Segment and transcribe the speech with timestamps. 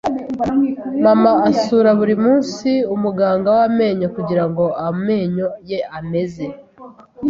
[1.03, 6.45] Mama asura buri munsi umuganga w’amenyo kugirango amenyo ye ameze.